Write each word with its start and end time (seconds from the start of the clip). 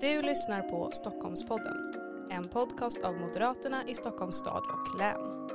Du 0.00 0.22
lyssnar 0.22 0.62
på 0.62 0.90
Stockholmspodden, 0.90 1.76
en 2.30 2.48
podcast 2.48 3.02
av 3.02 3.14
Moderaterna 3.14 3.88
i 3.88 3.94
Stockholms 3.94 4.36
stad 4.36 4.62
och 4.64 4.98
län. 4.98 5.48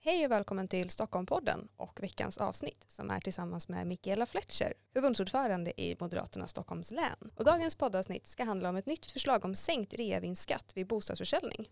Hej 0.00 0.24
och 0.24 0.30
välkommen 0.30 0.68
till 0.68 0.90
Stockholmpodden 0.90 1.68
och 1.76 2.02
veckans 2.02 2.38
avsnitt 2.38 2.84
som 2.88 3.10
är 3.10 3.20
tillsammans 3.20 3.68
med 3.68 3.86
Mikaela 3.86 4.26
Fletcher, 4.26 4.74
förbundsordförande 4.92 5.80
i 5.80 5.96
Moderaterna 6.00 6.46
Stockholms 6.46 6.90
län. 6.90 7.30
Och 7.36 7.44
dagens 7.44 7.76
poddavsnitt 7.76 8.26
ska 8.26 8.44
handla 8.44 8.68
om 8.68 8.76
ett 8.76 8.86
nytt 8.86 9.06
förslag 9.06 9.44
om 9.44 9.54
sänkt 9.54 9.94
reavinstskatt 9.94 10.72
vid 10.74 10.86
bostadsförsäljning. 10.86 11.68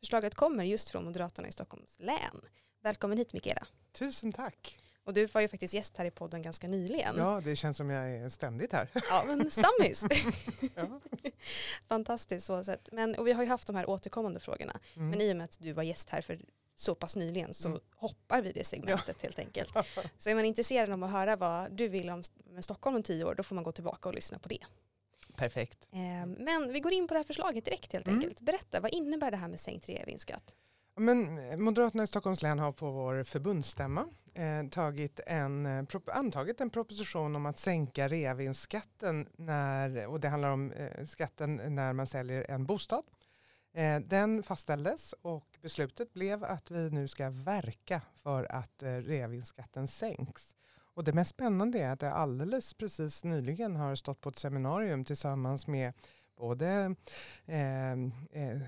Förslaget 0.00 0.34
kommer 0.34 0.64
just 0.64 0.90
från 0.90 1.04
Moderaterna 1.04 1.48
i 1.48 1.52
Stockholms 1.52 1.96
län. 2.00 2.40
Välkommen 2.84 3.18
hit 3.18 3.32
Mikaela. 3.32 3.66
Tusen 3.92 4.32
tack. 4.32 4.78
Och 5.04 5.14
du 5.14 5.26
var 5.26 5.40
ju 5.40 5.48
faktiskt 5.48 5.74
gäst 5.74 5.96
här 5.96 6.04
i 6.04 6.10
podden 6.10 6.42
ganska 6.42 6.68
nyligen. 6.68 7.16
Ja, 7.16 7.40
det 7.44 7.56
känns 7.56 7.76
som 7.76 7.90
jag 7.90 8.10
är 8.10 8.28
ständigt 8.28 8.72
här. 8.72 8.88
Ja, 9.10 9.24
men 9.26 9.50
stammis. 9.50 10.04
Ja. 10.74 11.00
Fantastiskt 11.88 12.46
så 12.46 12.64
sett. 12.64 12.88
Men, 12.92 13.14
och 13.14 13.26
vi 13.26 13.32
har 13.32 13.42
ju 13.42 13.48
haft 13.48 13.66
de 13.66 13.76
här 13.76 13.90
återkommande 13.90 14.40
frågorna. 14.40 14.80
Mm. 14.96 15.10
Men 15.10 15.20
i 15.20 15.32
och 15.32 15.36
med 15.36 15.44
att 15.44 15.58
du 15.60 15.72
var 15.72 15.82
gäst 15.82 16.08
här 16.08 16.22
för 16.22 16.40
så 16.76 16.94
pass 16.94 17.16
nyligen 17.16 17.54
så 17.54 17.68
Mm. 17.68 17.80
hoppar 17.96 18.42
vi 18.42 18.52
det 18.52 18.64
segmentet 18.64 19.22
helt 19.22 19.38
enkelt. 19.38 19.72
Så 20.18 20.30
är 20.30 20.34
man 20.34 20.44
intresserad 20.44 20.90
av 20.90 21.04
att 21.04 21.10
höra 21.10 21.36
vad 21.36 21.72
du 21.72 21.88
vill 21.88 22.10
om 22.10 22.22
Stockholm 22.60 22.96
om 22.96 23.02
tio 23.02 23.24
år, 23.24 23.34
då 23.34 23.42
får 23.42 23.54
man 23.54 23.64
gå 23.64 23.72
tillbaka 23.72 24.08
och 24.08 24.14
lyssna 24.14 24.38
på 24.38 24.48
det. 24.48 24.64
Perfekt. 25.36 25.88
Eh, 25.92 26.26
Men 26.26 26.72
vi 26.72 26.80
går 26.80 26.92
in 26.92 27.08
på 27.08 27.14
det 27.14 27.18
här 27.18 27.24
förslaget 27.24 27.64
direkt 27.64 27.92
helt 27.92 28.06
Mm. 28.06 28.18
enkelt. 28.18 28.40
Berätta, 28.40 28.80
vad 28.80 28.92
innebär 28.94 29.30
det 29.30 29.36
här 29.36 29.48
med 29.48 29.60
sänkt 29.60 29.88
reavinstskatt? 29.88 30.54
Men 30.96 31.38
eh, 31.38 31.56
Moderaterna 31.56 32.02
i 32.02 32.06
Stockholms 32.06 32.42
län 32.42 32.58
har 32.58 32.72
på 32.72 32.90
vår 32.90 33.24
förbundsstämma 33.24 34.06
eh, 34.34 34.68
tagit 34.70 35.20
en, 35.26 35.66
eh, 35.66 35.82
prop- 35.82 36.10
antagit 36.12 36.60
en 36.60 36.70
proposition 36.70 37.36
om 37.36 37.46
att 37.46 37.58
sänka 37.58 38.08
reavinstskatten 38.08 39.28
när, 39.36 40.06
och 40.06 40.20
det 40.20 40.28
handlar 40.28 40.52
om 40.52 40.72
eh, 40.72 41.04
skatten 41.06 41.56
när 41.74 41.92
man 41.92 42.06
säljer 42.06 42.50
en 42.50 42.66
bostad. 42.66 43.04
Eh, 43.74 44.00
den 44.00 44.42
fastställdes 44.42 45.12
och 45.22 45.58
beslutet 45.62 46.12
blev 46.12 46.44
att 46.44 46.70
vi 46.70 46.90
nu 46.90 47.08
ska 47.08 47.30
verka 47.30 48.00
för 48.16 48.52
att 48.52 48.82
eh, 48.82 48.96
reavinstskatten 48.96 49.88
sänks. 49.88 50.54
Och 50.94 51.04
det 51.04 51.12
mest 51.12 51.30
spännande 51.30 51.78
är 51.78 51.90
att 51.90 52.02
jag 52.02 52.12
alldeles 52.12 52.74
precis 52.74 53.24
nyligen 53.24 53.76
har 53.76 53.94
stått 53.94 54.20
på 54.20 54.28
ett 54.28 54.38
seminarium 54.38 55.04
tillsammans 55.04 55.66
med 55.66 55.92
både 56.36 56.94
eh, 57.46 57.92
eh, 57.92 58.60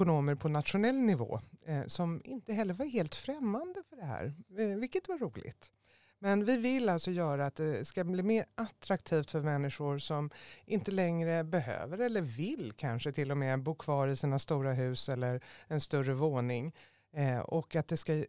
ekonomer 0.00 0.34
på 0.34 0.48
nationell 0.48 0.96
nivå 0.96 1.40
eh, 1.66 1.84
som 1.86 2.20
inte 2.24 2.52
heller 2.52 2.74
var 2.74 2.86
helt 2.86 3.14
främmande 3.14 3.82
för 3.88 3.96
det 3.96 4.04
här, 4.04 4.32
eh, 4.58 4.78
vilket 4.78 5.08
var 5.08 5.18
roligt. 5.18 5.70
Men 6.18 6.44
vi 6.44 6.56
vill 6.56 6.88
alltså 6.88 7.10
göra 7.10 7.46
att 7.46 7.56
det 7.56 7.84
ska 7.84 8.04
bli 8.04 8.22
mer 8.22 8.44
attraktivt 8.54 9.30
för 9.30 9.40
människor 9.40 9.98
som 9.98 10.30
inte 10.64 10.90
längre 10.90 11.44
behöver 11.44 11.98
eller 11.98 12.20
vill 12.20 12.72
kanske 12.76 13.12
till 13.12 13.30
och 13.30 13.36
med 13.36 13.62
bo 13.62 13.74
kvar 13.74 14.08
i 14.08 14.16
sina 14.16 14.38
stora 14.38 14.72
hus 14.72 15.08
eller 15.08 15.40
en 15.66 15.80
större 15.80 16.14
våning. 16.14 16.74
Eh, 17.12 17.38
och 17.38 17.76
att 17.76 17.88
det 17.88 17.96
ska, 17.96 18.24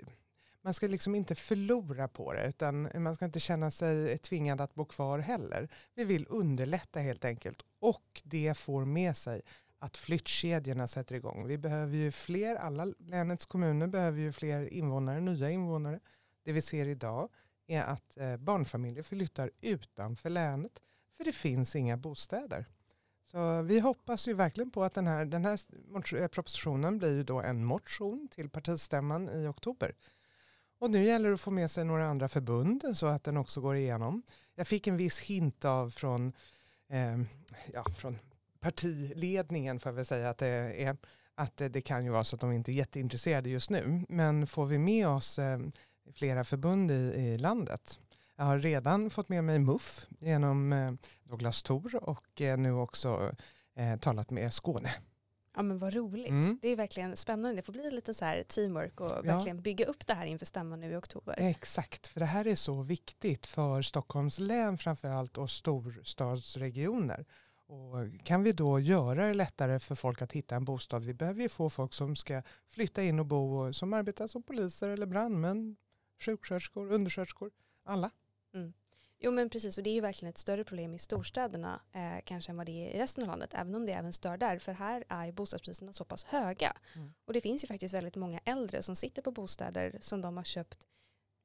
man 0.62 0.74
ska 0.74 0.88
liksom 0.88 1.16
inte 1.16 1.36
förlora 1.36 2.08
på 2.08 2.34
det 2.34 2.48
utan 2.48 2.90
man 3.04 3.16
ska 3.16 3.26
inte 3.26 3.40
känna 3.40 3.72
sig 3.72 4.18
tvingad 4.18 4.62
att 4.62 4.76
bo 4.76 4.86
kvar 4.86 5.20
heller. 5.20 5.70
Vi 5.96 6.04
vill 6.04 6.26
underlätta 6.30 7.00
helt 7.00 7.26
enkelt 7.26 7.62
och 7.80 8.22
det 8.24 8.58
får 8.58 8.86
med 8.86 9.18
sig 9.18 9.42
att 9.82 9.98
flyttkedjorna 9.98 10.88
sätter 10.88 11.16
igång. 11.16 11.48
Vi 11.48 11.58
behöver 11.58 11.98
ju 11.98 12.12
fler, 12.12 12.56
alla 12.56 12.86
länets 12.86 13.46
kommuner 13.46 13.88
behöver 13.88 14.20
ju 14.20 14.32
fler 14.32 14.74
invånare, 14.74 15.22
nya 15.22 15.50
invånare. 15.50 16.00
Det 16.44 16.52
vi 16.52 16.62
ser 16.62 16.86
idag 16.86 17.30
är 17.68 17.82
att 17.82 18.18
eh, 18.18 18.38
barnfamiljer 18.38 19.04
flyttar 19.04 19.52
utanför 19.62 20.30
länet 20.30 20.82
för 21.18 21.24
det 21.24 21.32
finns 21.32 21.76
inga 21.76 21.98
bostäder. 21.98 22.66
Så 23.32 23.62
vi 23.62 23.80
hoppas 23.80 24.28
ju 24.28 24.34
verkligen 24.34 24.72
på 24.72 24.84
att 24.84 24.94
den 24.94 25.08
här, 25.08 25.26
den 25.26 25.46
här 25.46 25.60
eh, 26.16 26.28
propositionen 26.28 26.98
blir 26.98 27.14
ju 27.14 27.24
då 27.24 27.42
en 27.42 27.66
motion 27.66 28.28
till 28.32 28.50
partistämman 28.50 29.30
i 29.30 29.48
oktober. 29.48 29.96
Och 30.80 30.92
nu 30.92 31.04
gäller 31.04 31.30
det 31.30 31.34
att 31.34 31.42
få 31.42 31.52
med 31.52 31.72
sig 31.72 31.86
några 31.86 32.08
andra 32.08 32.28
förbund 32.28 32.98
så 32.98 33.08
att 33.08 33.24
den 33.24 33.38
också 33.38 33.62
går 33.62 33.76
igenom. 33.76 34.24
Jag 34.56 34.68
fick 34.68 34.88
en 34.88 34.98
viss 34.98 35.20
hint 35.20 35.66
av 35.66 35.90
från, 35.90 36.34
eh, 36.90 37.20
ja, 37.74 37.84
från 37.98 38.20
partiledningen 38.62 39.80
får 39.80 39.90
jag 39.90 39.96
väl 39.96 40.06
säga 40.06 40.30
att 40.30 40.38
det 40.38 40.48
är 40.48 40.98
att 41.36 41.58
det, 41.58 41.82
kan 41.82 42.04
ju 42.06 42.12
vara 42.12 42.24
så 42.24 42.36
att 42.36 42.42
de 42.42 42.52
inte 42.52 42.72
är 42.72 42.74
jätteintresserade 42.74 43.50
just 43.50 43.70
nu. 43.70 44.06
Men 44.10 44.48
får 44.48 44.66
vi 44.66 44.78
med 44.78 45.08
oss 45.08 45.40
eh, 45.40 45.60
flera 46.14 46.44
förbund 46.44 46.92
i, 46.92 46.94
i 46.94 47.38
landet. 47.38 48.00
Jag 48.36 48.46
har 48.46 48.60
redan 48.60 49.10
fått 49.10 49.30
med 49.30 49.44
mig 49.44 49.60
MUF 49.60 50.08
genom 50.20 50.74
eh, 50.74 50.92
Douglas 51.24 51.64
Thor 51.64 51.96
och 52.10 52.42
eh, 52.42 52.58
nu 52.58 52.74
också 52.74 53.36
eh, 53.76 54.00
talat 54.00 54.32
med 54.32 54.54
Skåne. 54.54 54.92
Ja 55.56 55.62
men 55.62 55.80
vad 55.80 55.94
roligt. 55.94 56.30
Mm. 56.30 56.60
Det 56.62 56.70
är 56.70 56.76
verkligen 56.76 57.18
spännande. 57.18 57.56
Det 57.56 57.62
får 57.62 57.74
bli 57.74 57.92
lite 57.92 58.14
så 58.14 58.26
här 58.26 58.44
teamwork 58.44 59.02
och 59.02 59.26
verkligen 59.26 59.62
bygga 59.62 59.86
upp 59.86 60.08
det 60.08 60.14
här 60.14 60.26
inför 60.26 60.46
stämman 60.46 60.80
nu 60.80 60.92
i 60.92 60.96
oktober. 60.96 61.36
Exakt, 61.38 62.08
för 62.08 62.20
det 62.20 62.26
här 62.26 62.48
är 62.48 62.56
så 62.56 62.82
viktigt 62.82 63.46
för 63.46 63.82
Stockholms 63.82 64.40
län 64.40 64.78
framförallt 64.78 65.38
och 65.38 65.50
storstadsregioner. 65.50 67.26
Och 67.72 68.24
kan 68.24 68.44
vi 68.44 68.52
då 68.52 68.80
göra 68.80 69.28
det 69.28 69.34
lättare 69.34 69.80
för 69.80 69.96
folk 69.96 70.22
att 70.22 70.32
hitta 70.32 70.56
en 70.56 70.66
bostad? 70.66 71.06
Vi 71.06 71.14
behöver 71.14 71.42
ju 71.42 71.50
få 71.50 71.70
folk 71.70 71.94
som 71.94 72.16
ska 72.16 72.42
flytta 72.68 73.04
in 73.04 73.20
och 73.20 73.26
bo 73.26 73.58
och 73.58 73.76
som 73.76 73.94
arbetar 73.94 74.28
som 74.28 74.44
poliser 74.44 74.92
eller 74.92 75.06
brandmän, 75.06 75.76
sjuksköterskor, 76.20 76.92
undersköterskor, 76.92 77.52
alla. 77.86 78.12
Jo 79.20 79.32
men 79.32 79.50
precis 79.50 79.78
och 79.78 79.84
det 79.84 79.90
är 79.90 79.94
ju 79.94 80.02
verkligen 80.02 80.30
ett 80.30 80.38
större 80.38 80.64
problem 80.64 80.94
i 80.94 81.00
storstäderna 81.00 81.82
eh, 81.92 82.24
kanske 82.24 82.52
än 82.52 82.58
vad 82.58 82.66
det 82.66 82.72
är 82.72 82.96
i 82.96 83.00
resten 83.00 83.24
av 83.24 83.28
landet 83.28 83.54
även 83.54 83.76
om 83.76 83.86
det 83.86 83.92
även 83.92 84.14
stör 84.14 84.38
där 84.38 84.60
för 84.60 84.74
här 84.74 85.04
är 85.08 85.32
bostadspriserna 85.32 85.94
så 85.94 86.06
pass 86.06 86.24
höga. 86.24 86.74
Mm. 86.96 87.14
Och 87.26 87.34
det 87.34 87.42
finns 87.42 87.64
ju 87.64 87.68
faktiskt 87.68 87.94
väldigt 87.94 88.16
många 88.16 88.40
äldre 88.46 88.84
som 88.84 88.96
sitter 88.96 89.22
på 89.22 89.32
bostäder 89.32 89.98
som 90.02 90.22
de 90.22 90.38
har 90.38 90.44
köpt 90.44 90.88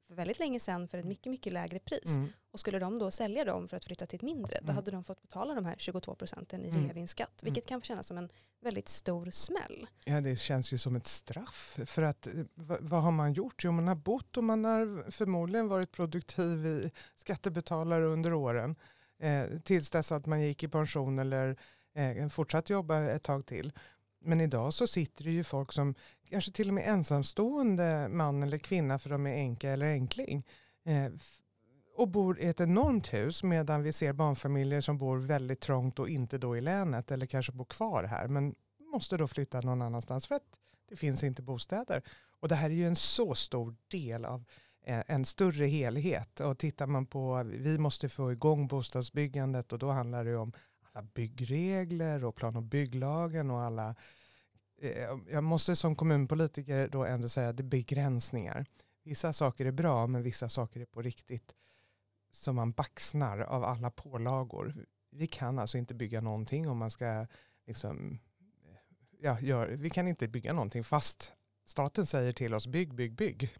för 0.07 0.15
väldigt 0.15 0.39
länge 0.39 0.59
sedan 0.59 0.87
för 0.87 0.97
ett 0.97 1.05
mycket 1.05 1.31
mycket 1.31 1.53
lägre 1.53 1.79
pris. 1.79 2.17
Mm. 2.17 2.29
Och 2.51 2.59
skulle 2.59 2.79
de 2.79 2.99
då 2.99 3.11
sälja 3.11 3.45
dem 3.45 3.67
för 3.67 3.77
att 3.77 3.85
flytta 3.85 4.05
till 4.05 4.15
ett 4.15 4.21
mindre 4.21 4.57
då 4.61 4.63
Mm. 4.65 4.75
hade 4.75 4.91
de 4.91 5.03
fått 5.03 5.21
betala 5.21 5.53
de 5.55 5.65
här 5.65 5.75
22 5.77 6.15
procenten 6.15 6.65
i 6.65 6.69
Mm. 6.69 6.83
reavinstskatt 6.85 7.39
vilket 7.43 7.65
kan 7.65 7.81
kännas 7.81 8.07
som 8.07 8.17
en 8.17 8.29
väldigt 8.61 8.87
stor 8.87 9.31
smäll. 9.31 9.87
Ja, 10.05 10.21
det 10.21 10.35
känns 10.35 10.73
ju 10.73 10.77
som 10.77 10.95
ett 10.95 11.07
straff. 11.07 11.79
För 11.85 12.01
att 12.01 12.27
eh, 12.27 12.33
vad, 12.81 13.01
har 13.03 13.11
man 13.11 13.33
gjort? 13.33 13.63
Jo, 13.63 13.71
man 13.71 13.87
har 13.87 13.95
bott 13.95 14.37
och 14.37 14.43
man 14.43 14.65
har 14.65 15.11
förmodligen 15.11 15.67
varit 15.67 15.91
produktiv 15.91 16.65
i 16.65 16.91
skattebetalare 17.15 18.05
under 18.05 18.33
åren. 18.33 18.75
Eh, 19.19 19.59
tills 19.63 19.89
dess 19.89 20.11
att 20.11 20.25
man 20.25 20.41
gick 20.41 20.63
i 20.63 20.67
pension 20.67 21.19
eller 21.19 21.57
eh, 21.95 22.27
fortsatt 22.29 22.69
jobba 22.69 22.99
ett 23.03 23.23
tag 23.23 23.45
till. 23.45 23.71
Men 24.19 24.41
idag 24.41 24.73
så 24.73 24.87
sitter 24.87 25.23
det 25.23 25.31
ju 25.31 25.43
folk 25.43 25.73
som 25.73 25.95
kanske 26.29 26.51
till 26.51 26.67
och 26.67 26.73
med 26.73 26.87
ensamstående 26.87 28.07
man 28.09 28.43
eller 28.43 28.57
kvinna 28.57 28.99
för 28.99 29.09
de 29.09 29.27
är 29.27 29.35
enka 29.35 29.69
eller 29.69 29.87
enkling. 29.87 30.45
Eh, 30.85 31.11
och 31.95 32.07
bor 32.07 32.39
i 32.39 32.45
ett 32.45 32.59
enormt 32.59 33.13
hus 33.13 33.43
medan 33.43 33.83
vi 33.83 33.93
ser 33.93 34.13
barnfamiljer 34.13 34.81
som 34.81 34.97
bor 34.97 35.17
väldigt 35.17 35.59
trångt 35.59 35.99
och 35.99 36.09
inte 36.09 36.37
då 36.37 36.57
i 36.57 36.61
länet 36.61 37.11
eller 37.11 37.25
kanske 37.25 37.51
bor 37.51 37.65
kvar 37.65 38.03
här 38.03 38.27
men 38.27 38.55
måste 38.93 39.17
då 39.17 39.27
flytta 39.27 39.61
någon 39.61 39.81
annanstans 39.81 40.27
för 40.27 40.35
att 40.35 40.57
det 40.89 40.95
finns 40.95 41.23
inte 41.23 41.41
bostäder. 41.41 42.03
Och 42.39 42.47
det 42.47 42.55
här 42.55 42.69
är 42.69 42.73
ju 42.73 42.87
en 42.87 42.95
så 42.95 43.35
stor 43.35 43.75
del 43.87 44.25
av 44.25 44.43
eh, 44.85 45.03
en 45.07 45.25
större 45.25 45.65
helhet. 45.65 46.39
Och 46.39 46.57
tittar 46.57 46.87
man 46.87 47.05
på, 47.05 47.43
vi 47.43 47.77
måste 47.77 48.09
få 48.09 48.31
igång 48.31 48.67
bostadsbyggandet 48.67 49.73
och 49.73 49.79
då 49.79 49.91
handlar 49.91 50.25
det 50.25 50.35
om 50.35 50.53
byggregler 51.01 52.23
och 52.23 52.35
plan 52.35 52.55
och 52.55 52.63
bygglagen 52.63 53.51
och 53.51 53.61
alla 53.61 53.95
eh, 54.81 55.17
jag 55.29 55.43
måste 55.43 55.75
som 55.75 55.95
kommunpolitiker 55.95 56.87
då 56.87 57.05
ändå 57.05 57.29
säga 57.29 57.49
att 57.49 57.57
det 57.57 57.63
är 57.63 57.65
begränsningar. 57.65 58.65
Vissa 59.03 59.33
saker 59.33 59.65
är 59.65 59.71
bra 59.71 60.07
men 60.07 60.23
vissa 60.23 60.49
saker 60.49 60.81
är 60.81 60.85
på 60.85 61.01
riktigt 61.01 61.55
som 62.31 62.55
man 62.55 62.71
baxnar 62.71 63.39
av 63.39 63.63
alla 63.63 63.91
pålagor. 63.91 64.85
Vi 65.11 65.27
kan 65.27 65.59
alltså 65.59 65.77
inte 65.77 65.93
bygga 65.93 66.21
någonting 66.21 66.69
om 66.69 66.77
man 66.77 66.91
ska 66.91 67.27
liksom 67.67 68.19
ja, 69.19 69.39
gör, 69.39 69.67
vi 69.67 69.89
kan 69.89 70.07
inte 70.07 70.27
bygga 70.27 70.53
någonting 70.53 70.83
fast 70.83 71.31
staten 71.65 72.05
säger 72.05 72.33
till 72.33 72.53
oss 72.53 72.67
bygg, 72.67 72.93
bygg, 72.93 73.15
bygg. 73.15 73.55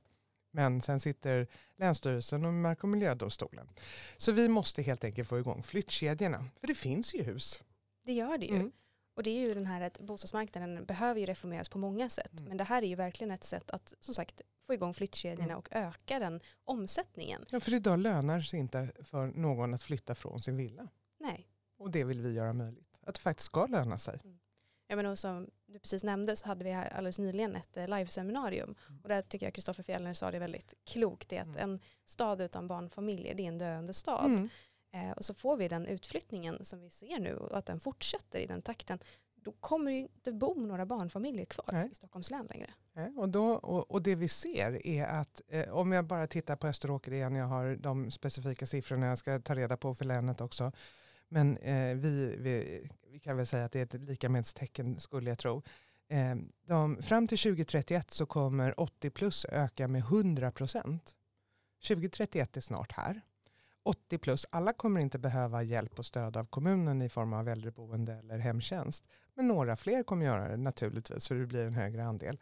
Men 0.58 0.82
sen 0.82 1.00
sitter 1.00 1.48
Länsstyrelsen 1.76 2.46
och 2.46 2.54
Mark 2.54 2.84
och 2.84 2.90
miljödomstolen. 2.90 3.70
Så 4.18 4.32
vi 4.32 4.48
måste 4.48 4.82
helt 4.82 5.04
enkelt 5.04 5.28
få 5.30 5.40
igång 5.40 5.64
flyttkedjorna. 5.64 6.46
För 6.60 6.68
det 6.68 6.76
finns 6.76 7.16
ju 7.16 7.24
hus. 7.24 7.62
Det 8.06 8.14
gör 8.14 8.38
det 8.38 8.46
ju. 8.46 8.56
Mm. 8.56 8.72
Och 9.16 9.24
det 9.24 9.30
är 9.30 9.40
ju 9.42 9.54
den 9.54 9.66
här 9.66 9.82
att 9.82 10.00
bostadsmarknaden 10.00 10.86
behöver 10.86 11.20
ju 11.20 11.26
reformeras 11.26 11.70
på 11.70 11.78
många 11.78 12.10
sätt. 12.10 12.32
Mm. 12.34 12.46
Men 12.46 12.58
det 12.58 12.64
här 12.64 12.82
är 12.82 12.88
ju 12.88 12.96
verkligen 12.96 13.32
ett 13.32 13.44
sätt 13.44 13.72
att 13.72 13.94
som 14.00 14.14
sagt 14.16 14.42
få 14.68 14.74
igång 14.74 14.94
flyttkedjorna 14.94 15.44
Mm. 15.44 15.58
och 15.58 15.68
öka 15.72 16.20
den 16.20 16.42
omsättningen. 16.64 17.46
Ja, 17.50 17.60
för 17.60 17.74
idag 17.74 18.00
lönar 18.00 18.42
sig 18.42 18.60
inte 18.60 18.92
för 19.04 19.28
någon 19.28 19.74
att 19.74 19.84
flytta 19.84 20.16
från 20.16 20.42
sin 20.42 20.58
villa. 20.58 20.88
Nej, 21.20 21.48
Och 21.78 21.92
det 21.92 22.04
vill 22.04 22.22
vi 22.22 22.34
göra 22.34 22.54
möjligt. 22.54 23.00
Att 23.02 23.16
det 23.16 23.22
faktiskt 23.22 23.46
ska 23.46 23.66
löna 23.66 24.00
sig. 24.00 24.20
Ja, 24.88 24.96
men 24.96 25.06
och 25.06 25.20
som 25.20 25.50
du 25.68 25.80
precis 25.80 26.04
nämnde 26.04 26.36
så 26.36 26.48
hade 26.48 26.66
vi 26.66 26.74
alldeles 26.74 27.20
nyligen 27.20 27.56
ett 27.56 27.78
eh, 27.78 27.88
liveseminarium. 27.88 28.76
Mm. 28.90 29.02
Och 29.04 29.10
där 29.10 29.22
tycker 29.22 29.46
jag 29.46 29.54
Kristoffer 29.54 29.84
Fjellner 29.84 30.14
sa 30.14 30.32
det 30.32 30.40
väldigt 30.40 30.74
klokt. 30.86 31.30
Det 31.30 31.38
är 31.38 31.42
att 31.42 31.48
Mm. 31.56 31.60
en 31.70 31.80
stad 32.06 32.42
utan 32.42 32.68
barnfamiljer 32.68 33.34
det 33.36 33.44
är 33.44 33.48
en 33.48 33.58
döende 33.58 33.94
stad. 33.94 34.26
Mm. 34.26 34.50
Eh, 34.94 35.12
och 35.12 35.26
så 35.26 35.34
får 35.34 35.58
vi 35.58 35.68
den 35.68 35.86
utflyttningen 35.86 36.66
som 36.66 36.80
vi 36.82 36.90
ser 36.90 37.20
nu 37.20 37.36
och 37.36 37.58
att 37.58 37.66
den 37.66 37.80
fortsätter 37.80 38.40
i 38.40 38.46
den 38.46 38.62
takten. 38.62 39.00
Då 39.36 39.52
kommer 39.52 39.92
det 39.92 39.98
inte 39.98 40.32
bo 40.32 40.54
några 40.54 40.86
barnfamiljer 40.86 41.46
kvar 41.46 41.66
Nej. 41.72 41.90
i 41.92 41.96
Stockholms 41.96 42.32
län 42.32 42.48
längre. 42.50 42.74
Nej, 42.94 43.14
Och, 43.16 43.30
då, 43.30 43.52
och, 43.54 43.92
och 43.92 44.02
det 44.02 44.16
vi 44.16 44.28
ser 44.28 44.88
är 44.88 45.06
att 45.06 45.42
eh, 45.48 45.70
om 45.70 45.92
jag 45.92 46.06
bara 46.06 46.28
tittar 46.28 46.56
på 46.56 46.68
Österåker 46.68 47.14
igen, 47.14 47.36
jag 47.36 47.46
har 47.46 47.76
de 47.76 48.12
specifika 48.12 48.66
siffrorna 48.66 49.06
jag 49.06 49.18
ska 49.18 49.40
ta 49.40 49.56
reda 49.56 49.78
på 49.78 49.94
för 49.96 50.06
länet 50.06 50.42
också. 50.42 50.72
Men 51.30 51.58
eh, 51.58 51.96
vi, 51.96 52.36
vi, 52.38 52.88
vi 53.12 53.20
kan 53.20 53.38
väl 53.38 53.48
säga 53.48 53.66
att 53.66 53.72
det 53.72 53.80
är 53.80 53.84
ett 53.84 54.02
likamedstecken 54.02 55.00
skulle 55.00 55.30
jag 55.30 55.40
tro. 55.40 55.64
Eh, 56.10 56.36
de, 56.68 57.02
fram 57.02 57.28
till 57.28 57.38
2031 57.38 58.12
så 58.12 58.26
kommer 58.26 58.80
80 58.80 59.10
plus 59.10 59.46
öka 59.46 59.88
med 59.88 60.02
100 60.02 60.52
procent. 60.52 61.16
2031 61.88 62.58
är 62.58 62.62
snart 62.62 62.92
här. 62.92 63.22
80 63.84 64.18
plus, 64.18 64.46
alla 64.50 64.74
kommer 64.74 65.02
inte 65.02 65.20
behöva 65.20 65.64
hjälp 65.64 66.00
och 66.00 66.06
stöd 66.06 66.38
av 66.38 66.46
kommunen 66.46 67.02
i 67.02 67.10
form 67.10 67.34
av 67.34 67.48
äldreboende 67.48 68.14
eller 68.14 68.38
hemtjänst. 68.38 69.06
Men 69.34 69.48
några 69.48 69.76
fler 69.76 70.04
kommer 70.04 70.26
göra 70.26 70.48
det 70.48 70.58
naturligtvis 70.58 71.28
för 71.28 71.36
det 71.36 71.46
blir 71.46 71.64
en 71.64 71.74
högre 71.74 72.06
andel. 72.06 72.40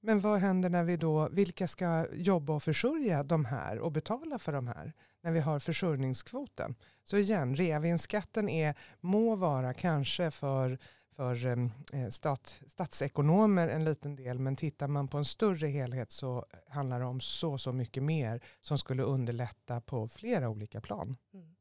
Men 0.00 0.20
vad 0.20 0.40
händer 0.40 0.70
när 0.70 0.84
vi 0.84 0.96
då, 0.96 1.28
vilka 1.28 1.68
ska 1.68 2.06
jobba 2.12 2.52
och 2.52 2.62
försörja 2.62 3.22
de 3.22 3.44
här 3.44 3.78
och 3.78 3.92
betala 3.92 4.38
för 4.38 4.52
de 4.52 4.66
här 4.66 4.92
när 5.20 5.32
vi 5.32 5.40
har 5.40 5.58
försörjningskvoten? 5.58 6.74
Så 7.04 7.16
igen, 7.16 7.56
reavinstskatten 7.56 8.48
är, 8.48 8.74
må 9.00 9.34
vara 9.34 9.74
kanske 9.74 10.30
för, 10.30 10.78
för 11.16 11.46
eh, 11.46 12.08
stat, 12.10 12.62
statsekonomer 12.68 13.68
en 13.68 13.84
liten 13.84 14.16
del 14.16 14.38
men 14.38 14.56
tittar 14.56 14.88
man 14.88 15.08
på 15.08 15.18
en 15.18 15.24
större 15.24 15.66
helhet 15.66 16.10
så 16.10 16.46
handlar 16.68 17.00
det 17.00 17.06
om 17.06 17.20
så, 17.20 17.58
så 17.58 17.72
mycket 17.72 18.02
mer 18.02 18.40
som 18.60 18.78
skulle 18.78 19.02
underlätta 19.02 19.80
på 19.80 20.08
flera 20.08 20.48
olika 20.48 20.80
plan. 20.80 21.16
Mm. 21.34 21.54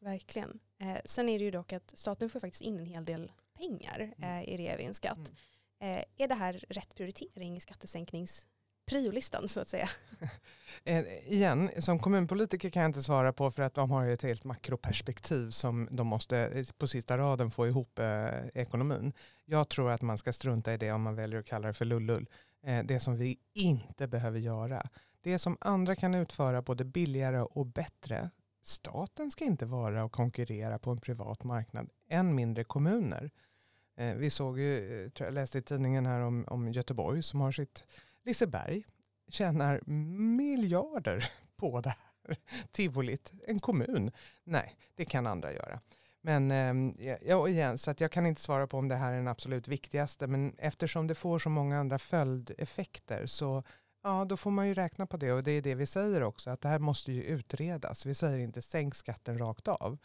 Verkligen. 0.00 0.58
Eh, 0.80 0.96
sen 1.04 1.28
är 1.28 1.38
det 1.38 1.44
ju 1.44 1.50
dock 1.50 1.72
att 1.72 1.92
staten 1.96 2.30
får 2.30 2.40
faktiskt 2.40 2.62
in 2.62 2.78
en 2.78 2.86
hel 2.86 3.04
del 3.04 3.32
pengar 3.56 4.12
Mm. 4.18 4.38
eh, 4.38 4.48
i 4.48 4.56
reavinstskatt. 4.56 5.18
Eh, 5.18 5.34
Eh, 5.80 6.04
är 6.16 6.28
det 6.28 6.34
här 6.34 6.64
rätt 6.68 6.94
prioritering 6.94 7.56
i 7.56 7.60
skattesänknings-priolistan 7.60 9.48
så 9.48 9.60
att 9.60 9.68
säga? 9.68 9.88
Eh, 10.84 11.32
igen, 11.32 11.70
som 11.78 11.98
kommunpolitiker 11.98 12.70
kan 12.70 12.82
jag 12.82 12.88
inte 12.88 13.02
svara 13.02 13.32
på 13.32 13.50
för 13.50 13.62
att 13.62 13.74
de 13.74 13.90
har 13.90 14.04
ju 14.04 14.12
ett 14.12 14.22
helt 14.22 14.44
makroperspektiv 14.44 15.50
som 15.50 15.88
de 15.90 16.06
måste 16.06 16.38
eh, 16.38 16.66
på 16.78 16.86
sista 16.86 17.18
raden 17.18 17.50
få 17.50 17.66
ihop 17.66 17.98
eh, 17.98 18.28
ekonomin. 18.54 19.12
Jag 19.44 19.68
tror 19.68 19.90
att 19.90 20.02
man 20.02 20.18
ska 20.18 20.32
strunta 20.32 20.74
i 20.74 20.76
det 20.76 20.92
om 20.92 21.02
man 21.02 21.14
väljer 21.14 21.40
att 21.40 21.46
kalla 21.46 21.68
det 21.68 21.74
för 21.74 21.84
lullull. 21.84 22.28
Eh, 22.66 22.84
det 22.84 23.00
som 23.00 23.16
vi 23.16 23.38
inte 23.54 24.08
behöver 24.08 24.38
göra. 24.38 24.88
Det 25.20 25.38
som 25.38 25.56
andra 25.60 25.96
kan 25.96 26.14
utföra 26.14 26.62
både 26.62 26.84
billigare 26.84 27.40
och 27.40 27.66
bättre. 27.66 28.30
Staten 28.62 29.30
ska 29.30 29.44
inte 29.44 29.66
vara 29.66 30.04
och 30.04 30.12
konkurrera 30.12 30.78
på 30.78 30.90
en 30.90 31.00
privat 31.00 31.44
marknad, 31.44 31.90
än 32.08 32.34
mindre 32.34 32.64
kommuner. 32.64 33.30
Eh, 33.98 34.14
vi 34.14 34.30
såg 34.30 34.60
ju, 34.60 35.04
eh, 35.04 35.10
tror 35.10 35.26
jag 35.26 35.34
läste 35.34 35.58
i 35.58 35.62
tidningen 35.62 36.06
här 36.06 36.20
om, 36.20 36.44
om 36.48 36.72
Göteborg 36.72 37.22
som 37.22 37.40
har 37.40 37.52
sitt 37.52 37.84
Liseberg 38.24 38.84
tjänar 39.28 39.80
miljarder 40.36 41.32
på 41.56 41.80
det 41.80 41.88
här 41.88 42.36
tivolit. 42.72 43.32
En 43.46 43.58
kommun. 43.58 44.10
Nej, 44.44 44.76
det 44.94 45.04
kan 45.04 45.26
andra 45.26 45.52
göra. 45.52 45.80
Men 46.20 46.50
ehm, 46.50 46.94
ja, 47.22 47.48
igen, 47.48 47.78
så 47.78 47.90
att 47.90 48.00
jag 48.00 48.12
kan 48.12 48.26
inte 48.26 48.40
svara 48.40 48.66
på 48.66 48.78
om 48.78 48.88
det 48.88 48.96
här 48.96 49.12
är 49.12 49.16
den 49.16 49.28
absolut 49.28 49.68
viktigaste. 49.68 50.26
Men 50.26 50.54
eftersom 50.58 51.06
det 51.06 51.14
får 51.14 51.38
så 51.38 51.48
många 51.48 51.78
andra 51.78 51.98
följdeffekter 51.98 53.26
så 53.26 53.62
ja, 54.02 54.24
då 54.24 54.36
får 54.36 54.50
man 54.50 54.68
ju 54.68 54.74
räkna 54.74 55.06
på 55.06 55.16
det. 55.16 55.32
Och 55.32 55.42
det 55.42 55.52
är 55.52 55.62
det 55.62 55.74
vi 55.74 55.86
säger 55.86 56.22
också, 56.22 56.50
att 56.50 56.60
det 56.60 56.68
här 56.68 56.78
måste 56.78 57.12
ju 57.12 57.22
utredas. 57.22 58.06
Vi 58.06 58.14
säger 58.14 58.38
inte 58.38 58.62
sänk 58.62 58.94
skatten 58.94 59.38
rakt 59.38 59.68
av. 59.68 59.98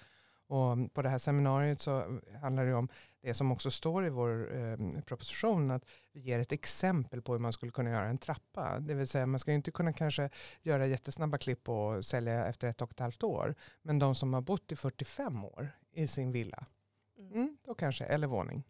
Och 0.48 0.94
på 0.94 1.01
det 1.01 1.10
här 1.10 1.18
seminariet 1.18 1.81
så 1.81 2.19
handlar 2.42 2.66
det 2.66 2.74
om 2.74 2.90
det 3.22 3.34
som 3.34 3.51
också 3.51 3.72
står 3.72 4.06
i 4.06 4.10
vår 4.10 4.56
eh, 4.56 5.01
proposition, 5.01 5.72
att 5.72 5.86
vi 6.13 6.19
ger 6.19 6.40
ett 6.40 6.51
exempel 6.51 7.22
på 7.22 7.31
hur 7.31 7.40
man 7.40 7.54
skulle 7.54 7.72
kunna 7.72 7.90
göra 7.90 8.06
en 8.06 8.18
trappa. 8.18 8.80
Det 8.80 8.94
vill 8.94 9.07
säga 9.07 9.25
man 9.25 9.40
ska 9.40 9.51
inte 9.51 9.72
kunna 9.72 9.94
kanske 9.94 10.30
göra 10.62 10.88
jättesnabba 10.88 11.38
klipp 11.38 11.69
och 11.69 12.06
sälja 12.06 12.45
efter 12.45 12.68
ett 12.68 12.81
och 12.81 12.92
ett 12.92 13.00
halvt 13.00 13.24
år. 13.24 13.56
Men 13.81 14.00
de 14.00 14.16
som 14.16 14.34
har 14.34 14.42
bott 14.42 14.72
i 14.72 14.75
45 14.75 15.45
år 15.45 15.69
i 15.94 16.07
sin 16.07 16.31
villa, 16.31 16.66
mm, 17.18 17.57
då 17.66 17.74
kanske, 17.74 18.06
eller 18.06 18.28
våning. 18.28 18.63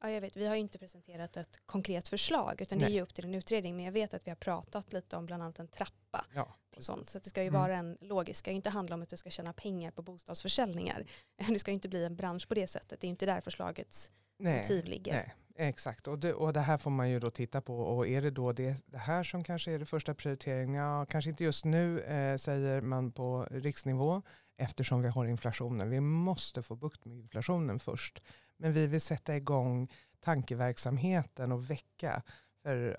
Ja, 0.00 0.10
jag 0.10 0.20
vet. 0.20 0.36
Vi 0.36 0.46
har 0.46 0.54
ju 0.54 0.60
inte 0.60 0.78
presenterat 0.78 1.36
ett 1.36 1.60
konkret 1.66 2.08
förslag 2.08 2.60
utan 2.60 2.78
det 2.78 2.84
är 2.84 2.88
Nej. 2.88 2.96
ju 2.96 3.02
upp 3.02 3.14
till 3.14 3.24
en 3.24 3.34
utredning. 3.34 3.76
Men 3.76 3.84
jag 3.84 3.92
vet 3.92 4.14
att 4.14 4.26
vi 4.26 4.30
har 4.30 4.36
pratat 4.36 4.92
lite 4.92 5.16
om 5.16 5.26
bland 5.26 5.42
annat 5.42 5.58
en 5.58 5.68
trappa 5.68 6.24
Ja, 6.34 6.54
och 6.78 6.84
sånt. 6.84 7.08
Så 7.08 7.18
det 7.18 7.30
ska 7.30 7.42
ju 7.42 7.48
Mm. 7.48 7.60
vara 7.60 7.74
en 7.76 7.96
logisk, 8.00 8.38
det 8.38 8.38
ska 8.38 8.50
ju 8.50 8.56
inte 8.56 8.70
handla 8.70 8.94
om 8.94 9.02
att 9.02 9.08
du 9.08 9.16
ska 9.16 9.30
tjäna 9.30 9.52
pengar 9.52 9.90
på 9.90 10.02
bostadsförsäljningar. 10.02 11.06
Det 11.48 11.58
ska 11.58 11.70
ju 11.70 11.74
inte 11.74 11.88
bli 11.88 12.04
en 12.04 12.16
bransch 12.16 12.48
på 12.48 12.54
det 12.54 12.66
sättet. 12.66 13.00
Det 13.00 13.04
är 13.04 13.08
ju 13.08 13.10
inte 13.10 13.26
där 13.26 13.40
förslagets 13.40 14.12
motiv 14.38 14.84
ligger. 14.84 15.12
nej, 15.14 15.68
exakt. 15.68 16.06
Och 16.08 16.18
det, 16.18 16.34
och 16.34 16.52
det 16.52 16.60
här 16.60 16.78
får 16.78 16.90
man 16.90 17.10
ju 17.10 17.20
då 17.20 17.30
titta 17.30 17.60
på. 17.60 17.78
Och 17.80 18.06
är 18.08 18.22
det 18.22 18.30
då 18.30 18.52
det, 18.52 18.82
det 18.86 18.98
här 18.98 19.24
som 19.24 19.44
kanske 19.44 19.72
är 19.72 19.78
det 19.78 19.86
första 19.86 20.14
prioriteringen? 20.14 20.82
Ja, 20.84 21.06
kanske 21.06 21.30
inte 21.30 21.44
just 21.44 21.64
nu, 21.64 22.00
eh, 22.00 22.36
säger 22.36 22.80
man 22.80 23.12
på 23.12 23.48
riksnivå, 23.50 24.22
eftersom 24.56 25.02
vi 25.02 25.08
har 25.08 25.26
inflationen. 25.26 25.90
Vi 25.90 26.00
måste 26.00 26.62
få 26.62 26.76
bukt 26.76 27.04
med 27.04 27.16
inflationen 27.18 27.78
först. 27.80 28.22
Men 28.56 28.72
vi 28.72 28.86
vill 28.86 29.00
sätta 29.00 29.36
igång 29.36 29.88
tankeverksamheten 30.20 31.52
och 31.52 31.70
väcka. 31.70 32.22
För, 32.62 32.96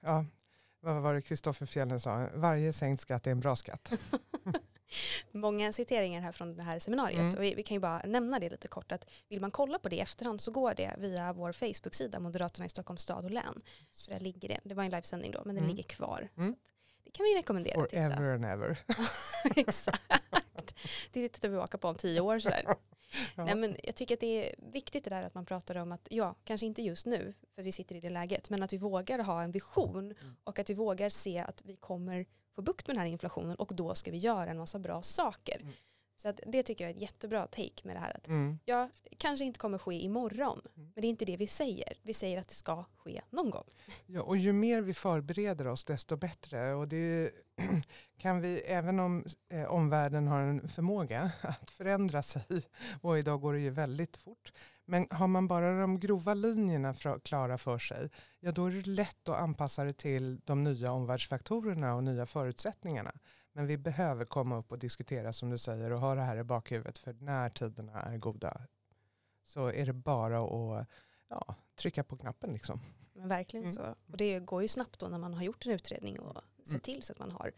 ja, 0.00 0.24
vad 0.94 1.02
var 1.02 1.14
det 1.14 1.22
Kristoffer 1.22 1.66
Fjellner 1.66 1.98
sa? 1.98 2.28
Varje 2.34 2.72
sänkt 2.72 3.00
skatt 3.00 3.26
är 3.26 3.30
en 3.30 3.40
bra 3.40 3.56
skatt. 3.56 3.92
Många 5.32 5.72
citeringar 5.72 6.20
här 6.20 6.32
från 6.32 6.56
det 6.56 6.62
här 6.62 6.78
seminariet 6.78 7.20
Mm. 7.20 7.34
och 7.34 7.42
vi, 7.42 7.54
vi 7.54 7.62
kan 7.62 7.74
ju 7.74 7.80
bara 7.80 7.98
nämna 7.98 8.38
det 8.38 8.50
lite 8.50 8.68
kort 8.68 8.92
att 8.92 9.06
vill 9.28 9.40
man 9.40 9.50
kolla 9.50 9.78
på 9.78 9.88
det 9.88 9.96
i 9.96 10.00
efterhand 10.00 10.40
så 10.40 10.50
går 10.50 10.74
det 10.74 10.94
via 10.98 11.32
vår 11.32 11.52
Facebook-sida 11.52 12.20
Moderaterna 12.20 12.66
i 12.66 12.68
Stockholms 12.68 13.02
stad 13.02 13.24
och 13.24 13.30
län. 13.30 13.60
Så 13.90 14.10
där 14.10 14.20
ligger 14.20 14.48
det. 14.48 14.60
Det 14.64 14.74
var 14.74 14.84
en 14.84 14.90
livesändning 14.90 15.30
då 15.32 15.42
men 15.44 15.54
den 15.54 15.64
Mm. 15.64 15.76
ligger 15.76 15.88
kvar. 15.88 16.28
Mm. 16.36 16.54
Det 17.04 17.10
kan 17.10 17.24
vi 17.24 17.34
rekommendera. 17.38 17.74
Forever 17.80 18.34
and 18.34 18.44
ever. 18.44 18.78
Exakt. 19.56 20.02
Det 21.12 21.28
tittar 21.28 21.48
vi 21.48 21.52
tillbaka 21.52 21.78
på 21.78 21.88
om 21.88 21.94
tio 21.94 22.20
år 22.20 22.38
sådär. 22.38 22.64
Ja. 23.36 23.44
Nej, 23.44 23.54
men 23.54 23.76
jag 23.82 23.94
tycker 23.94 24.14
att 24.14 24.20
det 24.20 24.48
är 24.50 24.54
viktigt 24.72 25.04
det 25.04 25.10
där 25.10 25.22
att 25.22 25.34
man 25.34 25.46
pratar 25.46 25.74
om 25.76 25.92
att, 25.92 26.08
ja, 26.10 26.34
kanske 26.44 26.66
inte 26.66 26.82
just 26.82 27.06
nu, 27.06 27.34
för 27.56 27.62
att 27.62 27.66
vi 27.66 27.72
sitter 27.72 27.94
i 27.94 28.00
det 28.00 28.10
läget, 28.10 28.50
men 28.50 28.62
att 28.62 28.72
vi 28.72 28.76
vågar 28.78 29.18
ha 29.18 29.42
en 29.42 29.50
vision 29.50 30.04
Mm. 30.04 30.36
och 30.44 30.58
att 30.58 30.70
vi 30.70 30.74
vågar 30.74 31.08
se 31.08 31.38
att 31.38 31.62
vi 31.64 31.76
kommer 31.76 32.26
få 32.54 32.62
bukt 32.62 32.86
med 32.86 32.96
den 32.96 33.00
här 33.00 33.08
inflationen 33.08 33.56
och 33.56 33.72
då 33.74 33.94
ska 33.94 34.10
vi 34.10 34.18
göra 34.18 34.50
en 34.50 34.58
massa 34.58 34.78
bra 34.78 35.02
saker. 35.02 35.60
Mm. 35.60 35.72
Så 36.18 36.28
att 36.28 36.40
det 36.46 36.62
tycker 36.62 36.84
jag 36.84 36.90
är 36.90 36.94
ett 36.94 37.00
jättebra 37.02 37.46
take 37.46 37.80
med 37.84 37.96
det 37.96 38.00
här. 38.00 38.16
Att, 38.16 38.26
Mm. 38.26 38.58
ja, 38.64 38.90
kanske 39.18 39.44
inte 39.44 39.58
kommer 39.58 39.78
ske 39.78 39.94
imorgon, 39.94 40.60
Mm. 40.76 40.92
men 40.94 41.02
det 41.02 41.06
är 41.06 41.10
inte 41.10 41.24
det 41.24 41.36
vi 41.36 41.46
säger. 41.46 41.92
Vi 42.02 42.14
säger 42.14 42.38
att 42.40 42.48
det 42.48 42.54
ska 42.54 42.84
ske 42.96 43.20
någon 43.30 43.50
gång. 43.50 43.64
Ja, 44.06 44.22
och 44.22 44.36
ju 44.36 44.52
mer 44.52 44.80
vi 44.80 44.94
förbereder 44.94 45.66
oss 45.66 45.84
desto 45.84 46.16
bättre. 46.16 46.74
Och 46.74 46.88
det 46.88 47.30
kan 48.18 48.40
vi, 48.40 48.60
även 48.60 49.00
om 49.00 49.24
eh, 49.48 49.64
omvärlden 49.64 50.26
har 50.28 50.40
en 50.40 50.68
förmåga 50.68 51.30
att 51.42 51.70
förändra 51.70 52.22
sig, 52.22 52.42
och 53.02 53.18
idag 53.18 53.40
går 53.40 53.52
det 53.52 53.60
ju 53.60 53.70
väldigt 53.70 54.16
fort, 54.16 54.52
men 54.86 55.06
har 55.10 55.26
man 55.26 55.48
bara 55.48 55.80
de 55.80 56.00
grova 56.00 56.34
linjerna 56.34 56.94
klara 57.24 57.58
för 57.58 57.78
sig, 57.78 58.10
ja 58.40 58.52
då 58.52 58.66
är 58.66 58.70
det 58.70 58.86
lätt 58.86 59.28
att 59.28 59.36
anpassa 59.38 59.84
det 59.84 59.92
till 59.92 60.40
de 60.44 60.64
nya 60.64 60.92
omvärldsfaktorerna 60.92 61.94
och 61.94 62.04
nya 62.04 62.26
förutsättningarna. 62.26 63.12
Men 63.52 63.66
vi 63.66 63.76
behöver 63.78 64.24
komma 64.24 64.56
upp 64.56 64.72
och 64.72 64.78
diskutera 64.78 65.32
som 65.32 65.50
du 65.50 65.58
säger 65.58 65.92
och 65.92 66.00
ha 66.00 66.14
det 66.14 66.20
här 66.22 66.36
i 66.36 66.44
bakhuvudet 66.44 66.98
för 66.98 67.12
när 67.12 67.50
tiderna 67.50 68.00
är 68.00 68.18
goda 68.18 68.60
så 69.42 69.66
är 69.66 69.86
det 69.86 69.92
bara 69.92 70.40
att 70.80 70.86
ja, 71.28 71.54
trycka 71.76 72.04
på 72.04 72.16
knappen 72.16 72.52
liksom. 72.52 72.80
Men 73.12 73.28
verkligen 73.28 73.64
Mm. 73.64 73.74
så. 73.74 73.94
Och 74.10 74.16
det 74.16 74.38
går 74.40 74.62
ju 74.62 74.68
snabbt 74.68 74.98
då 75.00 75.08
när 75.08 75.18
man 75.18 75.34
har 75.34 75.42
gjort 75.42 75.66
en 75.66 75.72
utredning 75.72 76.20
och 76.20 76.42
ser 76.64 76.70
Mm. 76.70 76.80
till 76.80 77.02
så 77.02 77.12
att 77.12 77.18
man 77.18 77.32
har 77.32 77.52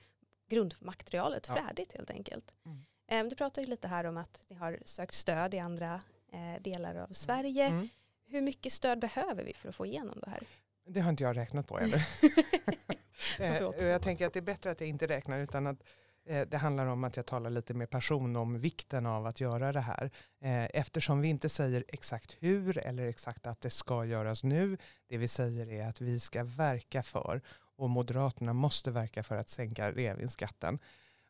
grundmaterialet 0.49 1.47
Ja. 1.49 1.55
färdigt 1.55 1.93
helt 1.97 2.11
enkelt. 2.11 2.55
Mm. 2.65 2.85
Eh, 3.27 3.31
Du 3.31 3.37
pratar 3.37 3.63
ju 3.63 3.69
lite 3.69 3.89
här 3.89 4.05
om 4.05 4.17
att 4.17 4.41
ni 4.49 4.57
har 4.57 4.79
sökt 4.85 5.15
stöd 5.15 5.55
i 5.55 5.59
andra 5.59 6.01
eh, 6.33 6.63
delar 6.63 6.95
av 6.95 7.09
Sverige. 7.13 7.67
Mm. 7.67 7.89
Hur 8.27 8.43
mycket 8.43 8.73
stöd 8.73 9.01
behöver 9.01 9.45
vi 9.45 9.53
för 9.53 9.69
att 9.69 9.75
få 9.75 9.87
igenom 9.87 10.21
det 10.25 10.31
här? 10.31 10.43
Det 10.87 11.01
har 11.01 11.11
inte 11.11 11.25
jag 11.25 11.37
räknat 11.37 11.67
på 11.67 11.79
heller. 11.79 12.09
Eh, 13.39 13.87
jag 13.87 14.03
tänker 14.03 14.27
att 14.27 14.33
det 14.33 14.39
är 14.39 14.43
bättre 14.43 14.71
att 14.71 14.81
jag 14.81 14.89
inte 14.89 15.07
räknar 15.07 15.41
utan 15.41 15.67
att 15.67 15.83
eh, 16.27 16.49
det 16.49 16.57
handlar 16.57 16.87
om 16.87 17.05
att 17.05 17.17
jag 17.17 17.27
talar 17.27 17.51
lite 17.51 17.75
med 17.75 17.91
person 17.91 18.37
om 18.37 18.61
vikten 18.61 19.07
av 19.07 19.27
att 19.27 19.41
göra 19.41 19.73
det 19.73 19.81
här. 19.81 20.11
Eh, 20.41 20.65
Eftersom 20.65 21.21
vi 21.21 21.29
inte 21.29 21.49
säger 21.49 21.85
exakt 21.89 22.37
hur 22.41 22.79
eller 22.79 23.07
exakt 23.07 23.47
att 23.47 23.61
det 23.61 23.71
ska 23.71 24.05
göras 24.05 24.45
nu. 24.45 24.79
Det 25.09 25.17
vi 25.17 25.29
säger 25.29 25.69
är 25.71 25.89
att 25.89 26.01
vi 26.01 26.21
ska 26.21 26.45
verka 26.45 27.03
för 27.03 27.41
och 27.77 27.91
Moderaterna 27.91 28.53
måste 28.53 28.91
verka 28.91 29.23
för 29.23 29.37
att 29.37 29.49
sänka 29.49 29.93
reavinstskatten. 29.93 30.79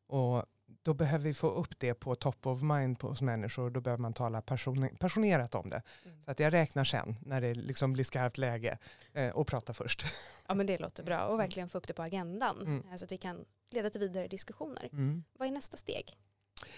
Och 0.08 0.44
då 0.82 0.94
behöver 0.94 1.24
vi 1.24 1.34
få 1.34 1.50
upp 1.50 1.78
det 1.78 1.94
på 1.94 2.14
top 2.14 2.46
of 2.46 2.62
mind 2.62 3.02
hos 3.02 3.22
människor. 3.22 3.70
Då 3.70 3.80
behöver 3.80 4.00
man 4.00 4.12
tala 4.12 4.42
person, 4.42 4.88
passionerat 5.00 5.54
om 5.54 5.70
det. 5.70 5.82
Mm. 6.04 6.24
Så 6.24 6.30
att 6.30 6.40
jag 6.40 6.52
räknar 6.52 6.84
sen 6.84 7.16
när 7.20 7.40
det 7.40 7.54
liksom 7.54 7.92
blir 7.92 8.04
skarpt 8.04 8.38
läge 8.38 8.78
eh, 9.12 9.30
och 9.30 9.46
prata 9.46 9.74
först. 9.74 10.04
Ja 10.50 10.54
men 10.54 10.66
det 10.66 10.78
låter 10.78 11.02
bra 11.02 11.20
och 11.20 11.38
verkligen 11.38 11.68
få 11.68 11.78
upp 11.78 11.86
det 11.86 11.94
på 11.94 12.02
agendan 12.02 12.62
mm. 12.62 12.88
Eh, 12.88 12.96
så 12.96 13.04
att 13.04 13.12
vi 13.12 13.18
kan 13.18 13.44
leda 13.70 13.90
till 13.90 14.00
vidare 14.00 14.28
diskussioner. 14.28 14.88
Mm. 14.92 15.24
Vad 15.38 15.48
är 15.48 15.52
nästa 15.52 15.76
steg? 15.76 16.16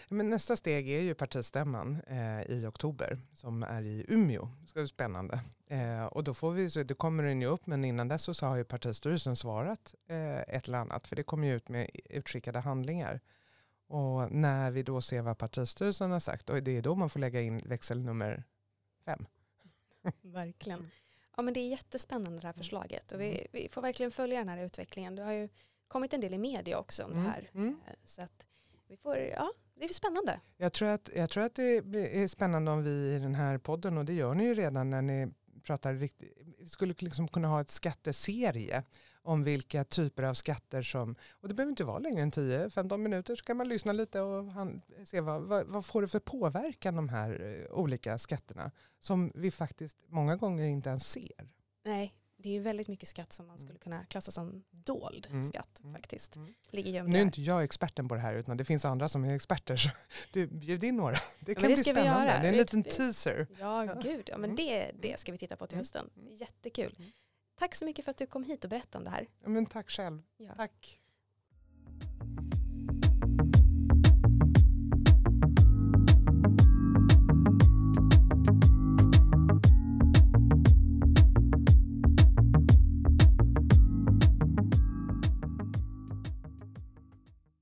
Men 0.08 0.30
nästa 0.30 0.56
steg 0.56 0.90
är 0.90 1.00
ju 1.00 1.14
partistämman 1.14 2.02
eh, 2.06 2.42
i 2.42 2.66
oktober 2.66 3.18
som 3.32 3.62
är 3.62 3.82
i 3.82 4.04
Umeå. 4.08 4.48
Det 4.62 4.68
ska 4.68 4.80
bli 4.80 4.88
spännande. 4.88 5.40
Eh, 5.66 6.04
och 6.04 6.24
då 6.24 6.34
får 6.34 6.50
vi, 6.50 6.70
så 6.70 6.82
det 6.82 6.94
kommer 6.94 7.24
den 7.24 7.40
ju 7.40 7.46
upp 7.46 7.66
men 7.66 7.84
innan 7.84 8.08
dess 8.08 8.36
så 8.36 8.46
har 8.46 8.56
ju 8.56 8.64
partistyrelsen 8.64 9.36
svarat 9.36 9.94
eh, 10.06 10.40
ett 10.40 10.68
eller 10.68 10.78
annat 10.78 11.06
för 11.06 11.16
det 11.16 11.22
kommer 11.22 11.48
ju 11.48 11.56
ut 11.56 11.68
med 11.68 11.90
utskickade 12.04 12.58
handlingar. 12.58 13.20
Och 13.86 14.32
när 14.32 14.70
vi 14.70 14.82
då 14.82 15.00
ser 15.00 15.22
vad 15.22 15.38
partistyrelsen 15.38 16.10
har 16.10 16.20
sagt, 16.20 16.50
och 16.50 16.62
det 16.62 16.76
är 16.76 16.82
då 16.82 16.94
man 16.94 17.10
får 17.10 17.20
lägga 17.20 17.40
in 17.40 17.58
växel 17.66 18.00
nummer 18.00 18.44
fem. 19.04 19.26
Verkligen. 20.22 20.90
Ja 21.36 21.42
men 21.42 21.54
det 21.54 21.60
är 21.60 21.68
jättespännande 21.68 22.40
det 22.40 22.46
här 22.46 22.52
förslaget 22.52 23.12
och 23.12 23.20
vi, 23.20 23.30
mm. 23.30 23.46
vi 23.52 23.68
får 23.68 23.82
verkligen 23.82 24.12
följa 24.12 24.38
den 24.38 24.48
här 24.48 24.58
utvecklingen. 24.58 25.16
Det 25.16 25.22
har 25.22 25.32
ju 25.32 25.48
kommit 25.88 26.12
en 26.12 26.20
del 26.20 26.34
i 26.34 26.38
media 26.38 26.78
också 26.78 27.04
om 27.04 27.10
det 27.10 27.18
mm, 27.18 27.30
här. 27.30 27.50
Mm. 27.54 27.80
Så 28.04 28.22
att 28.22 28.46
vi 28.88 28.96
får, 28.96 29.16
ja, 29.16 29.52
det 29.86 29.92
är 29.92 29.94
spännande. 29.94 30.40
Jag 30.56 30.72
tror, 30.72 30.88
att, 30.88 31.10
jag 31.14 31.30
tror 31.30 31.42
att 31.42 31.54
det 31.54 32.22
är 32.22 32.28
spännande 32.28 32.70
om 32.70 32.84
vi 32.84 33.14
i 33.14 33.18
den 33.18 33.34
här 33.34 33.58
podden, 33.58 33.98
och 33.98 34.04
det 34.04 34.12
gör 34.12 34.34
ni 34.34 34.44
ju 34.44 34.54
redan 34.54 34.90
när 34.90 35.02
ni 35.02 35.32
pratar 35.62 35.94
riktigt, 35.94 36.38
vi 36.58 36.68
skulle 36.68 36.94
liksom 36.98 37.28
kunna 37.28 37.48
ha 37.48 37.60
ett 37.60 37.70
skatteserie 37.70 38.84
om 39.22 39.44
vilka 39.44 39.84
typer 39.84 40.22
av 40.22 40.34
skatter 40.34 40.82
som, 40.82 41.16
och 41.30 41.48
det 41.48 41.54
behöver 41.54 41.70
inte 41.70 41.84
vara 41.84 41.98
längre 41.98 42.22
än 42.22 42.32
10-15 42.32 42.96
minuter, 42.96 43.36
så 43.36 43.44
kan 43.44 43.56
man 43.56 43.68
lyssna 43.68 43.92
lite 43.92 44.20
och 44.20 44.44
han, 44.44 44.82
se 45.04 45.20
vad, 45.20 45.42
vad, 45.42 45.66
vad, 45.66 45.86
får 45.86 46.02
det 46.02 46.08
för 46.08 46.20
påverkan 46.20 46.96
de 46.96 47.08
här 47.08 47.66
eh, 47.70 47.78
olika 47.78 48.18
skatterna 48.18 48.70
som 49.00 49.32
vi 49.34 49.50
faktiskt 49.50 49.96
många 50.06 50.36
gånger 50.36 50.64
inte 50.64 50.88
ens 50.88 51.10
ser. 51.10 51.48
Nej, 51.84 52.14
det 52.42 52.48
är 52.48 52.52
ju 52.52 52.60
väldigt 52.60 52.88
mycket 52.88 53.08
skatt 53.08 53.32
som 53.32 53.46
man 53.46 53.56
mm. 53.56 53.66
skulle 53.66 53.78
kunna 53.78 54.04
klassa 54.04 54.32
som 54.32 54.64
dold 54.70 55.26
mm. 55.30 55.44
skatt 55.44 55.80
mm. 55.82 55.94
faktiskt. 55.94 56.36
Mm. 56.36 56.54
Ligger 56.70 57.02
nu 57.02 57.18
är 57.18 57.22
inte 57.22 57.42
jag 57.42 57.64
experten 57.64 58.08
på 58.08 58.14
det 58.14 58.20
här 58.20 58.34
utan 58.34 58.56
det 58.56 58.64
finns 58.64 58.84
andra 58.84 59.08
som 59.08 59.24
är 59.24 59.34
experter. 59.34 59.76
Så 59.76 59.90
du, 60.32 60.46
bjud 60.46 60.84
in 60.84 60.96
några. 60.96 61.18
Det 61.40 61.54
kan 61.54 61.62
ja, 61.62 61.68
det 61.68 61.74
bli 61.74 61.84
spännande. 61.84 62.26
Det 62.26 62.48
är 62.48 62.52
en 62.52 62.56
liten 62.56 62.82
teaser. 62.82 63.46
Ja, 63.58 63.94
gud. 64.02 64.28
Ja, 64.32 64.38
men 64.38 64.56
det, 64.56 64.90
det 65.00 65.20
ska 65.20 65.32
vi 65.32 65.38
titta 65.38 65.56
på 65.56 65.66
till 65.66 65.78
hösten. 65.78 66.10
Jättekul. 66.30 67.12
Tack 67.58 67.74
så 67.74 67.84
mycket 67.84 68.04
för 68.04 68.10
att 68.10 68.16
du 68.16 68.26
kom 68.26 68.44
hit 68.44 68.64
och 68.64 68.70
berättade 68.70 68.98
om 68.98 69.04
det 69.04 69.10
här. 69.10 69.26
Men 69.44 69.66
tack 69.66 69.90
själv. 69.90 70.22
Ja. 70.36 70.54
Tack. 70.56 71.00